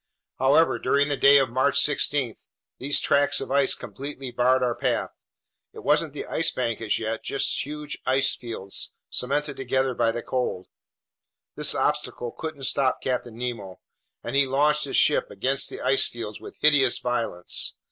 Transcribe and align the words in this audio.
However, 0.39 0.79
during 0.79 1.09
the 1.09 1.15
day 1.15 1.37
of 1.37 1.51
March 1.51 1.79
16, 1.79 2.33
these 2.79 2.99
tracts 2.99 3.39
of 3.39 3.51
ice 3.51 3.75
completely 3.75 4.31
barred 4.31 4.63
our 4.63 4.73
path. 4.73 5.11
It 5.73 5.83
wasn't 5.83 6.13
the 6.13 6.25
Ice 6.25 6.49
Bank 6.49 6.81
as 6.81 6.97
yet, 6.97 7.23
just 7.23 7.63
huge 7.63 7.99
ice 8.03 8.35
fields 8.35 8.93
cemented 9.11 9.57
together 9.57 9.93
by 9.93 10.09
the 10.11 10.23
cold. 10.23 10.65
This 11.53 11.75
obstacle 11.75 12.31
couldn't 12.31 12.63
stop 12.63 12.99
Captain 12.99 13.37
Nemo, 13.37 13.79
and 14.23 14.35
he 14.35 14.47
launched 14.47 14.85
his 14.85 14.97
ship 14.97 15.29
against 15.29 15.69
the 15.69 15.79
ice 15.81 16.07
fields 16.07 16.41
with 16.41 16.57
hideous 16.61 16.97
violence. 16.97 17.75